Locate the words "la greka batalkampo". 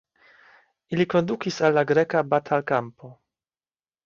1.79-3.13